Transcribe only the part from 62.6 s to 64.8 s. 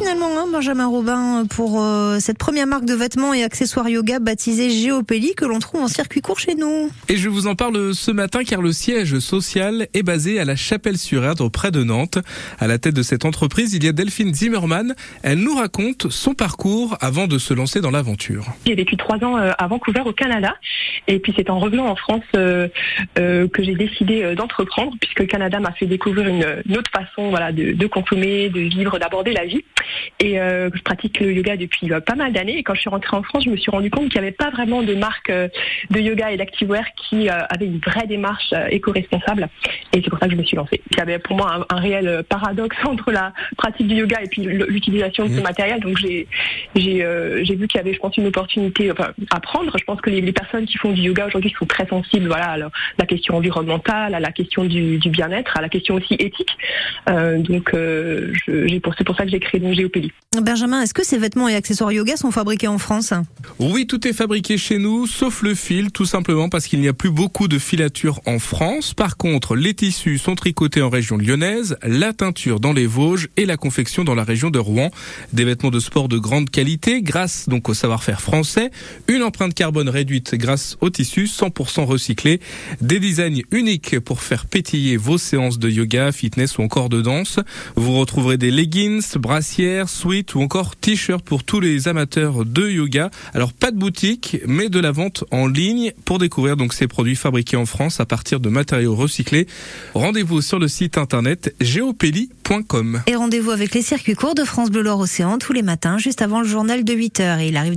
en France Oui, tout est fabriqué chez